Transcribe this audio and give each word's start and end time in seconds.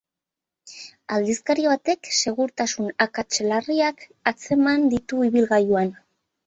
Aldizkari 1.17 1.67
batek 1.73 2.09
segurtasun 2.21 2.91
akats 3.07 3.41
larriak 3.53 4.05
atzeman 4.35 4.93
ditu 4.97 5.25
ibilgailuan. 5.33 5.97